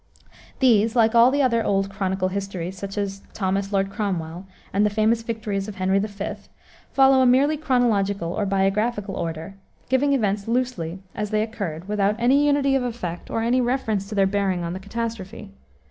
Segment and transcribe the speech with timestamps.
[0.57, 4.89] These, like all the other old "Chronicle histories," such as Thomas Lord Cromwell and the
[4.89, 6.35] Famous Victories of Henry V.,
[6.91, 9.57] follow a merely chronological, or biographical, order,
[9.89, 14.15] giving events loosely, as they occurred, without any unity of effect, or any reference to
[14.15, 15.51] their bearing on the catastrophe.